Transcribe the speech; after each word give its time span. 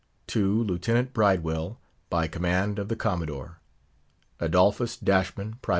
"To 0.29 0.63
Lieutenant 0.63 1.13
Bridewell. 1.13 1.79
"By 2.09 2.25
command 2.27 2.79
of 2.79 2.87
the 2.89 2.95
Commodore; 2.95 3.59
"Adolphus 4.39 4.97
Dashman, 4.97 5.59
Priv. 5.61 5.69